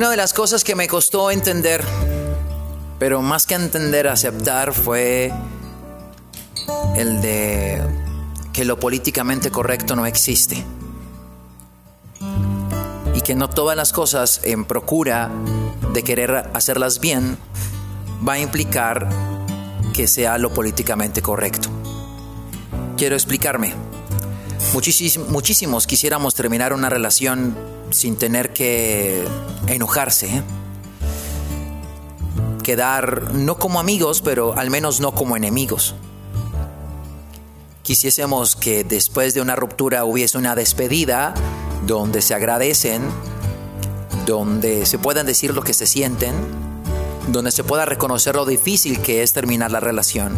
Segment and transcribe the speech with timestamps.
[0.00, 1.84] Una de las cosas que me costó entender,
[2.98, 5.30] pero más que entender, aceptar, fue
[6.96, 7.82] el de
[8.50, 10.64] que lo políticamente correcto no existe.
[13.14, 15.30] Y que no todas las cosas en procura
[15.92, 17.36] de querer hacerlas bien
[18.26, 19.06] va a implicar
[19.92, 21.68] que sea lo políticamente correcto.
[22.96, 23.74] Quiero explicarme.
[25.28, 29.26] muchísimos quisiéramos terminar una relación sin tener que
[29.66, 30.26] enojarse.
[30.26, 30.42] ¿eh?
[32.62, 35.94] Quedar no como amigos, pero al menos no como enemigos.
[37.82, 41.34] Quisiésemos que después de una ruptura hubiese una despedida
[41.86, 43.02] donde se agradecen,
[44.26, 46.34] donde se puedan decir lo que se sienten,
[47.28, 50.34] donde se pueda reconocer lo difícil que es terminar la relación.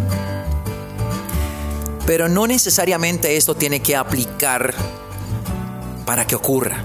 [2.06, 4.75] Pero no necesariamente esto tiene que aplicar
[6.05, 6.83] para que ocurra.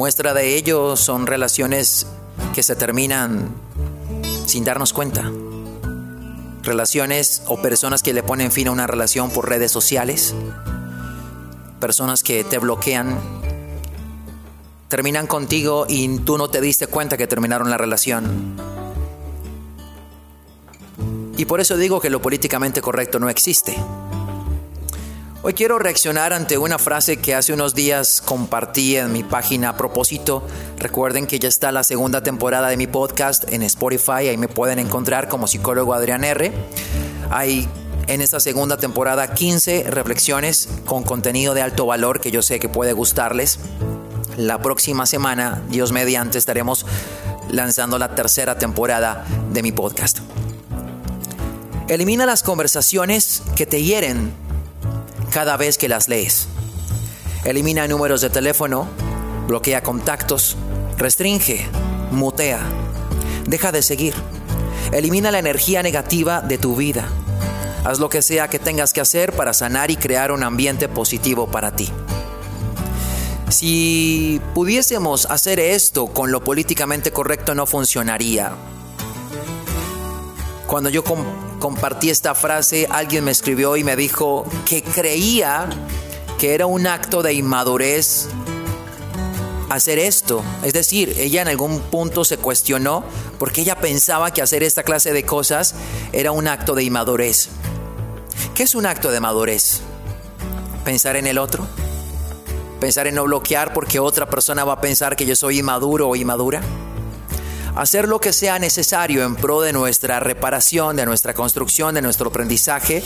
[0.00, 2.06] Muestra de ello son relaciones
[2.54, 3.54] que se terminan
[4.46, 5.30] sin darnos cuenta.
[6.62, 10.34] Relaciones o personas que le ponen fin a una relación por redes sociales.
[11.80, 13.18] Personas que te bloquean.
[14.88, 18.56] Terminan contigo y tú no te diste cuenta que terminaron la relación.
[21.36, 23.76] Y por eso digo que lo políticamente correcto no existe.
[25.42, 29.76] Hoy quiero reaccionar ante una frase que hace unos días compartí en mi página a
[29.78, 30.46] propósito.
[30.76, 34.78] Recuerden que ya está la segunda temporada de mi podcast en Spotify, ahí me pueden
[34.78, 36.52] encontrar como psicólogo Adrián R.
[37.30, 37.66] Hay
[38.06, 42.68] en esta segunda temporada 15 reflexiones con contenido de alto valor que yo sé que
[42.68, 43.60] puede gustarles.
[44.36, 46.84] La próxima semana, Dios mediante, estaremos
[47.48, 49.24] lanzando la tercera temporada
[49.54, 50.18] de mi podcast.
[51.88, 54.49] Elimina las conversaciones que te hieren
[55.30, 56.48] cada vez que las lees.
[57.44, 58.88] Elimina números de teléfono,
[59.46, 60.56] bloquea contactos,
[60.98, 61.66] restringe,
[62.10, 62.60] mutea,
[63.46, 64.14] deja de seguir.
[64.92, 67.08] Elimina la energía negativa de tu vida.
[67.84, 71.46] Haz lo que sea que tengas que hacer para sanar y crear un ambiente positivo
[71.46, 71.88] para ti.
[73.48, 78.52] Si pudiésemos hacer esto con lo políticamente correcto no funcionaría.
[80.66, 81.02] Cuando yo
[81.60, 85.68] compartí esta frase, alguien me escribió y me dijo que creía
[86.38, 88.28] que era un acto de inmadurez
[89.68, 90.42] hacer esto.
[90.64, 93.04] Es decir, ella en algún punto se cuestionó
[93.38, 95.74] porque ella pensaba que hacer esta clase de cosas
[96.12, 97.50] era un acto de inmadurez.
[98.54, 99.80] ¿Qué es un acto de madurez?
[100.84, 101.66] ¿Pensar en el otro?
[102.80, 106.16] ¿Pensar en no bloquear porque otra persona va a pensar que yo soy inmaduro o
[106.16, 106.62] inmadura?
[107.80, 112.28] Hacer lo que sea necesario en pro de nuestra reparación, de nuestra construcción, de nuestro
[112.28, 113.02] aprendizaje,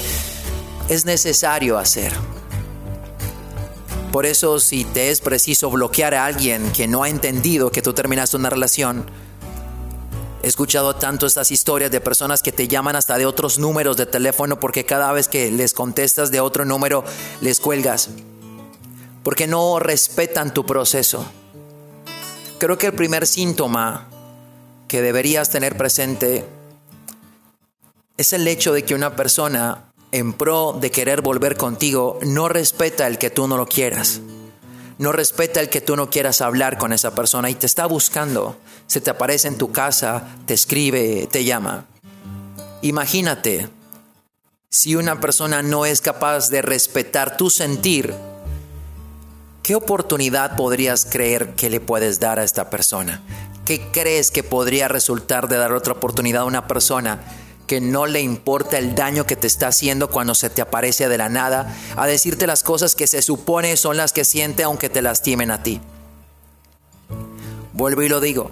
[0.88, 2.12] es necesario hacer.
[4.10, 7.92] Por eso si te es preciso bloquear a alguien que no ha entendido que tú
[7.92, 9.06] terminaste una relación,
[10.42, 14.06] he escuchado tanto estas historias de personas que te llaman hasta de otros números de
[14.06, 17.04] teléfono porque cada vez que les contestas de otro número
[17.40, 18.10] les cuelgas,
[19.22, 21.24] porque no respetan tu proceso.
[22.58, 24.08] Creo que el primer síntoma
[24.88, 26.44] que deberías tener presente
[28.16, 33.06] es el hecho de que una persona en pro de querer volver contigo no respeta
[33.06, 34.20] el que tú no lo quieras.
[34.96, 38.56] No respeta el que tú no quieras hablar con esa persona y te está buscando.
[38.86, 41.86] Se te aparece en tu casa, te escribe, te llama.
[42.82, 43.68] Imagínate
[44.68, 48.14] si una persona no es capaz de respetar tu sentir,
[49.62, 53.22] ¿qué oportunidad podrías creer que le puedes dar a esta persona?
[53.66, 57.20] ¿Qué crees que podría resultar de dar otra oportunidad a una persona
[57.66, 61.16] que no le importa el daño que te está haciendo cuando se te aparece de
[61.16, 65.00] la nada a decirte las cosas que se supone son las que siente aunque te
[65.00, 65.80] lastimen a ti?
[67.72, 68.50] Vuelvo y lo digo.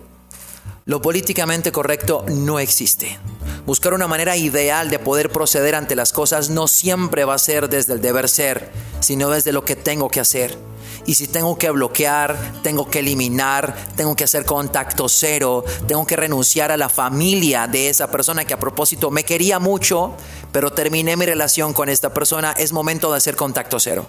[0.87, 3.19] Lo políticamente correcto no existe.
[3.67, 7.69] Buscar una manera ideal de poder proceder ante las cosas no siempre va a ser
[7.69, 10.57] desde el deber ser, sino desde lo que tengo que hacer.
[11.05, 16.17] Y si tengo que bloquear, tengo que eliminar, tengo que hacer contacto cero, tengo que
[16.17, 20.15] renunciar a la familia de esa persona que a propósito me quería mucho,
[20.53, 24.07] pero terminé mi relación con esta persona, es momento de hacer contacto cero.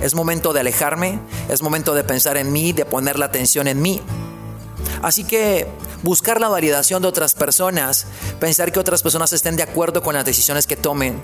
[0.00, 1.18] Es momento de alejarme,
[1.48, 4.00] es momento de pensar en mí, de poner la atención en mí.
[5.02, 5.66] Así que
[6.02, 8.06] buscar la validación de otras personas,
[8.40, 11.20] pensar que otras personas estén de acuerdo con las decisiones que tomen,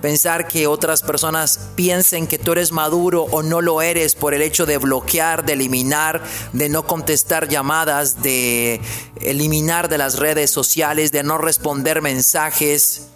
[0.00, 4.42] pensar que otras personas piensen que tú eres maduro o no lo eres por el
[4.42, 6.22] hecho de bloquear, de eliminar,
[6.52, 8.80] de no contestar llamadas, de
[9.20, 13.08] eliminar de las redes sociales, de no responder mensajes.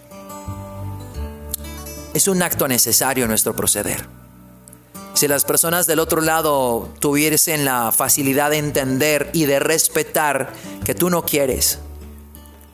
[2.13, 4.24] Es un acto necesario en nuestro proceder.
[5.25, 10.53] Si las personas del otro lado tuviesen la facilidad de entender y de respetar
[10.85, 11.79] que tú no quieres,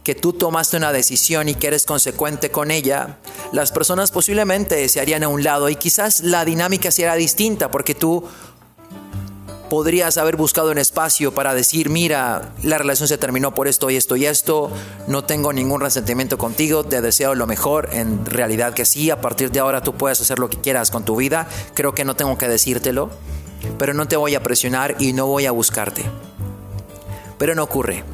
[0.03, 3.19] que tú tomaste una decisión y que eres consecuente con ella,
[3.53, 7.95] las personas posiblemente se harían a un lado y quizás la dinámica sería distinta porque
[7.95, 8.25] tú
[9.71, 13.97] podrías haber buscado un espacio para decir, mira, la relación se terminó por esto y
[13.97, 14.71] esto y esto,
[15.07, 19.53] no tengo ningún resentimiento contigo, te deseo lo mejor, en realidad que sí, a partir
[19.53, 22.37] de ahora tú puedes hacer lo que quieras con tu vida, creo que no tengo
[22.37, 23.11] que decírtelo,
[23.79, 26.05] pero no te voy a presionar y no voy a buscarte.
[27.39, 28.05] Pero no ocurre.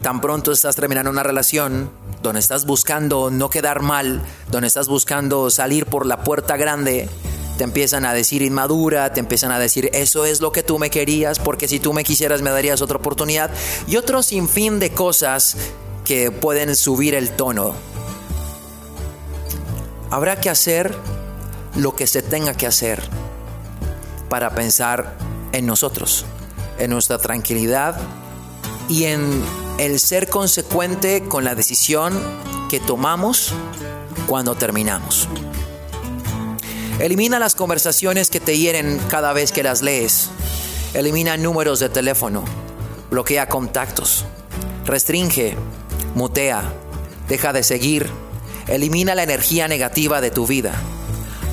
[0.00, 1.90] Tan pronto estás terminando una relación,
[2.22, 7.08] donde estás buscando no quedar mal, donde estás buscando salir por la puerta grande,
[7.56, 10.90] te empiezan a decir inmadura, te empiezan a decir eso es lo que tú me
[10.90, 13.50] querías, porque si tú me quisieras me darías otra oportunidad
[13.86, 15.56] y otro sinfín de cosas
[16.04, 17.74] que pueden subir el tono.
[20.10, 20.94] Habrá que hacer
[21.76, 23.02] lo que se tenga que hacer
[24.28, 25.16] para pensar
[25.52, 26.24] en nosotros,
[26.78, 27.96] en nuestra tranquilidad
[28.88, 29.42] y en
[29.78, 32.20] el ser consecuente con la decisión
[32.68, 33.52] que tomamos
[34.26, 35.28] cuando terminamos.
[36.98, 40.30] Elimina las conversaciones que te hieren cada vez que las lees.
[40.94, 42.44] Elimina números de teléfono.
[43.10, 44.24] Bloquea contactos.
[44.84, 45.56] Restringe.
[46.14, 46.62] Mutea.
[47.28, 48.08] Deja de seguir.
[48.68, 50.74] Elimina la energía negativa de tu vida.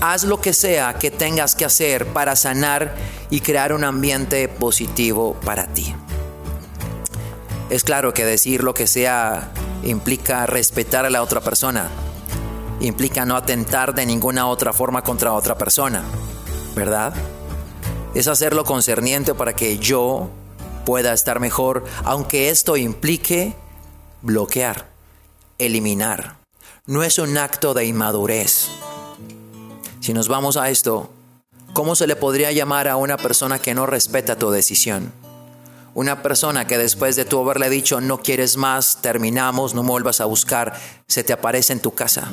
[0.01, 2.95] Haz lo que sea que tengas que hacer para sanar
[3.29, 5.95] y crear un ambiente positivo para ti.
[7.69, 9.51] Es claro que decir lo que sea
[9.83, 11.89] implica respetar a la otra persona
[12.81, 16.03] implica no atentar de ninguna otra forma contra otra persona,
[16.75, 17.13] ¿verdad?
[18.13, 20.29] Es hacerlo concerniente para que yo
[20.85, 23.53] pueda estar mejor, aunque esto implique
[24.21, 24.89] bloquear,
[25.57, 26.37] eliminar.
[26.85, 28.69] No es un acto de inmadurez.
[29.99, 31.11] Si nos vamos a esto,
[31.73, 35.11] ¿cómo se le podría llamar a una persona que no respeta tu decisión?
[35.93, 40.25] Una persona que después de tú haberle dicho no quieres más, terminamos, no vuelvas a
[40.25, 42.29] buscar, se te aparece en tu casa.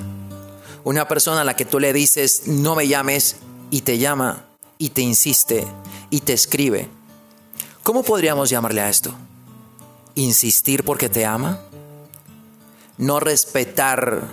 [0.86, 3.38] Una persona a la que tú le dices, no me llames,
[3.72, 4.46] y te llama,
[4.78, 5.66] y te insiste,
[6.10, 6.88] y te escribe.
[7.82, 9.12] ¿Cómo podríamos llamarle a esto?
[10.14, 11.58] ¿Insistir porque te ama?
[12.98, 14.28] No respetar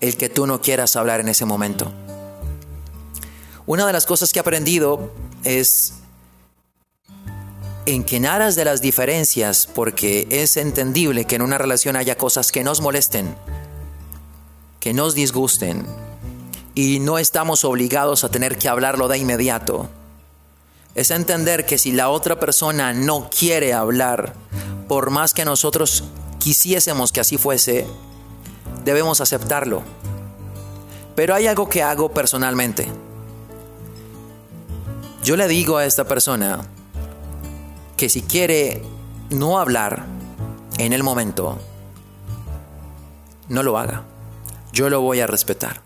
[0.00, 1.90] el que tú no quieras hablar en ese momento.
[3.64, 5.10] Una de las cosas que he aprendido
[5.42, 5.94] es
[7.86, 12.18] en que en aras de las diferencias, porque es entendible que en una relación haya
[12.18, 13.34] cosas que nos molesten,
[14.84, 15.86] que nos disgusten
[16.74, 19.88] y no estamos obligados a tener que hablarlo de inmediato.
[20.94, 24.34] Es entender que si la otra persona no quiere hablar,
[24.86, 26.04] por más que nosotros
[26.38, 27.86] quisiésemos que así fuese,
[28.84, 29.82] debemos aceptarlo.
[31.16, 32.86] Pero hay algo que hago personalmente.
[35.22, 36.60] Yo le digo a esta persona
[37.96, 38.82] que si quiere
[39.30, 40.04] no hablar
[40.76, 41.58] en el momento,
[43.48, 44.04] no lo haga
[44.74, 45.80] yo lo voy a respetar.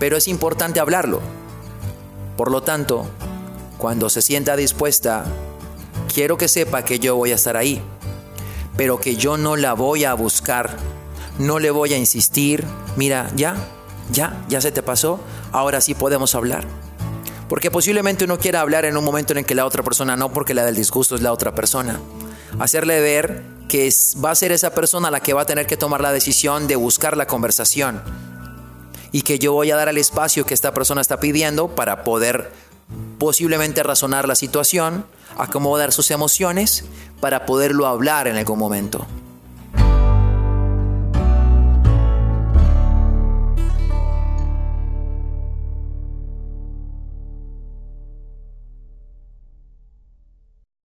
[0.00, 1.20] Pero es importante hablarlo.
[2.36, 3.06] Por lo tanto,
[3.76, 5.24] cuando se sienta dispuesta,
[6.12, 7.82] quiero que sepa que yo voy a estar ahí,
[8.76, 10.74] pero que yo no la voy a buscar,
[11.38, 12.64] no le voy a insistir,
[12.96, 13.54] mira, ya,
[14.10, 15.20] ya, ya se te pasó,
[15.52, 16.64] ahora sí podemos hablar.
[17.50, 20.32] Porque posiblemente uno quiera hablar en un momento en el que la otra persona no,
[20.32, 22.00] porque la del disgusto es la otra persona.
[22.58, 23.88] Hacerle ver que
[24.22, 26.74] va a ser esa persona la que va a tener que tomar la decisión de
[26.74, 28.02] buscar la conversación
[29.12, 32.50] y que yo voy a dar el espacio que esta persona está pidiendo para poder
[33.18, 35.06] posiblemente razonar la situación,
[35.38, 36.84] acomodar sus emociones
[37.20, 39.06] para poderlo hablar en algún momento.